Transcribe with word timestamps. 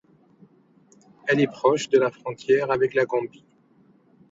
Elle 1.27 1.41
est 1.41 1.45
proche 1.51 1.87
de 1.89 1.99
la 1.99 2.09
frontière 2.09 2.71
avec 2.71 2.95
la 2.95 3.05
Gambie. 3.05 3.45